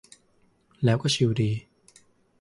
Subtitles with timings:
[0.83, 1.51] แล้วก็ชิลดี